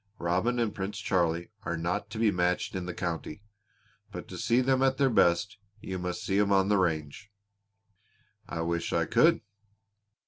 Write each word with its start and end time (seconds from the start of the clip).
Robin 0.17 0.57
and 0.57 0.73
Prince 0.73 0.97
Charlie 0.97 1.51
are 1.61 1.77
not 1.77 2.09
to 2.09 2.17
be 2.17 2.31
matched 2.31 2.73
in 2.73 2.87
the 2.87 2.93
county. 2.95 3.43
But 4.11 4.27
to 4.29 4.37
see 4.39 4.59
them 4.59 4.81
at 4.81 4.97
their 4.97 5.11
best 5.11 5.59
you 5.79 5.99
must 5.99 6.23
see 6.23 6.39
'em 6.39 6.51
on 6.51 6.69
the 6.69 6.77
range." 6.79 7.31
"I 8.49 8.61
wish 8.61 8.93
I 8.93 9.05
could!" 9.05 9.41